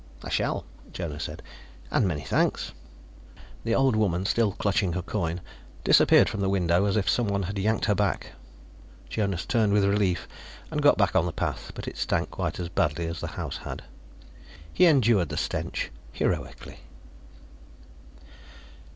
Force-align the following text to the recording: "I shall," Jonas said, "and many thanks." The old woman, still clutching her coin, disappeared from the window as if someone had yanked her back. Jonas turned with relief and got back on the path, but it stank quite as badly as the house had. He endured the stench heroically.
"I 0.23 0.29
shall," 0.29 0.65
Jonas 0.91 1.25
said, 1.25 1.43
"and 1.91 2.07
many 2.07 2.21
thanks." 2.21 2.71
The 3.63 3.75
old 3.75 3.95
woman, 3.95 4.25
still 4.25 4.51
clutching 4.53 4.93
her 4.93 5.03
coin, 5.03 5.41
disappeared 5.83 6.27
from 6.27 6.39
the 6.39 6.49
window 6.49 6.85
as 6.85 6.97
if 6.97 7.07
someone 7.07 7.43
had 7.43 7.59
yanked 7.59 7.85
her 7.85 7.93
back. 7.93 8.31
Jonas 9.09 9.45
turned 9.45 9.73
with 9.73 9.85
relief 9.85 10.27
and 10.71 10.81
got 10.81 10.97
back 10.97 11.15
on 11.15 11.27
the 11.27 11.31
path, 11.31 11.71
but 11.75 11.87
it 11.87 11.97
stank 11.97 12.31
quite 12.31 12.59
as 12.59 12.67
badly 12.67 13.05
as 13.05 13.19
the 13.19 13.27
house 13.37 13.57
had. 13.57 13.83
He 14.73 14.87
endured 14.87 15.29
the 15.29 15.37
stench 15.37 15.91
heroically. 16.11 16.79